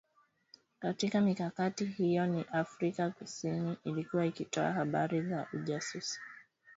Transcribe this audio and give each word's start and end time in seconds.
Katika 0.79 1.21
mikakati 1.21 1.85
hiyo 1.85 2.25
ni 2.25 2.45
Afrika 2.51 3.09
kusini 3.09 3.77
ilikuwa 3.83 4.25
ikitoa 4.25 4.71
habari 4.73 5.21
za 5.21 5.47
ujasusi 5.53 6.19